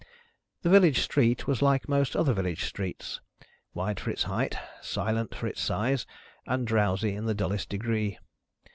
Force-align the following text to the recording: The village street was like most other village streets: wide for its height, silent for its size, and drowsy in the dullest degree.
The 0.63 0.69
village 0.71 0.99
street 1.01 1.45
was 1.45 1.61
like 1.61 1.87
most 1.87 2.15
other 2.15 2.33
village 2.33 2.65
streets: 2.65 3.21
wide 3.75 3.99
for 3.99 4.09
its 4.09 4.23
height, 4.23 4.55
silent 4.81 5.35
for 5.35 5.45
its 5.45 5.61
size, 5.61 6.07
and 6.47 6.65
drowsy 6.65 7.13
in 7.13 7.25
the 7.25 7.35
dullest 7.35 7.69
degree. 7.69 8.17